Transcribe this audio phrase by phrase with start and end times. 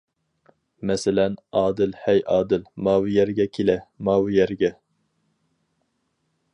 [0.91, 1.93] مەسىلەن: ئادىل.
[2.05, 2.23] ھەي.
[2.37, 2.65] ئادىل.
[2.87, 3.77] ماۋۇ يەرگە كېلە،
[4.09, 4.75] ماۋۇ يەرگە.